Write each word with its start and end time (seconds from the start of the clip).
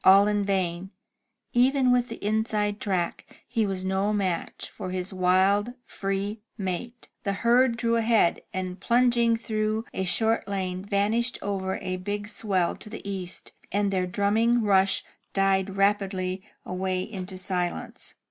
All 0.03 0.27
in 0.27 0.43
vain, 0.45 0.89
even 1.53 1.91
with 1.91 2.09
the 2.09 2.25
inside 2.25 2.79
track 2.79 3.43
he 3.47 3.67
was 3.67 3.85
no 3.85 4.11
match 4.11 4.67
for 4.67 4.89
his 4.89 5.13
wild, 5.13 5.73
free 5.85 6.41
mate. 6.57 7.07
The 7.21 7.33
herd 7.45 7.77
drew 7.77 7.97
ahead, 7.97 8.41
and 8.51 8.79
plunging 8.79 9.37
through 9.37 9.85
a 9.93 10.03
short 10.03 10.47
lane, 10.47 10.83
vanished 10.83 11.37
over 11.43 11.75
a 11.77 11.97
big 11.97 12.27
swell 12.27 12.75
to 12.77 12.89
the 12.89 13.07
east, 13.07 13.51
and 13.71 13.91
their 13.91 14.07
drumming 14.07 14.63
rush 14.63 15.03
died 15.35 15.77
rapidly 15.77 16.41
away 16.65 17.03
into 17.03 17.37
silence. 17.37 18.15